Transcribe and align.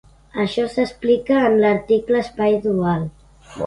Això 0.43 0.63
s'explica 0.75 1.39
en 1.51 1.59
l'article 1.61 2.21
espai 2.25 2.61
dual. 2.69 3.11